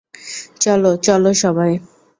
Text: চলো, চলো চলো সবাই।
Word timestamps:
চলো, 0.59 0.91
চলো 0.97 1.05
চলো 1.05 1.31
সবাই। 1.33 1.71